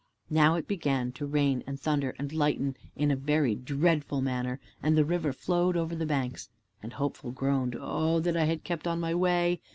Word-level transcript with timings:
Now 0.31 0.55
it 0.55 0.67
began 0.67 1.11
to 1.11 1.27
rain 1.27 1.63
and 1.67 1.79
thunder 1.79 2.15
and 2.17 2.33
lighten 2.33 2.75
in 2.95 3.11
a 3.11 3.15
very 3.15 3.53
dreadful 3.53 4.19
manner, 4.19 4.59
and 4.81 4.97
the 4.97 5.05
river 5.05 5.31
flowed 5.31 5.77
over 5.77 5.93
the 5.95 6.07
banks. 6.07 6.49
And 6.81 6.93
Hopeful 6.93 7.29
groaned, 7.29 7.77
"Oh 7.79 8.19
that 8.19 8.35
I 8.35 8.45
had 8.45 8.63
kept 8.63 8.87
on 8.87 8.99
my 8.99 9.13
way." 9.13 9.61